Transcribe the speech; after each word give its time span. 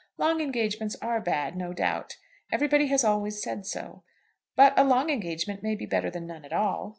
Long 0.17 0.41
engagements 0.41 0.95
are 0.99 1.21
bad, 1.21 1.55
no 1.55 1.73
doubt. 1.73 2.17
Everybody 2.51 2.87
has 2.87 3.03
always 3.03 3.39
said 3.39 3.67
so. 3.67 4.01
But 4.55 4.73
a 4.75 4.83
long 4.83 5.11
engagement 5.11 5.61
may 5.61 5.75
be 5.75 5.85
better 5.85 6.09
than 6.09 6.25
none 6.25 6.43
at 6.43 6.51
all. 6.53 6.89